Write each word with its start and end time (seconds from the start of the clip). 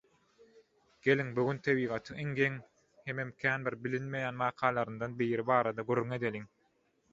Geliň 1.07 1.27
bügün 1.39 1.59
tebigatyň 1.67 2.21
iň 2.23 2.31
geň 2.39 2.55
hemem 3.11 3.35
kän 3.45 3.69
bir 3.69 3.79
bilinmeýän 3.85 4.43
wakalaryndan 4.47 5.17
biri 5.23 5.49
barada 5.53 5.89
gürrüň 5.93 6.21
edeliň. 6.21 6.53